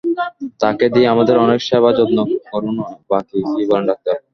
[0.61, 2.17] তাকে দিয়ে আমাদের অনেক সেবা যত্ন
[2.45, 4.15] করানো বাকী, কী বলেন ডাক্তার?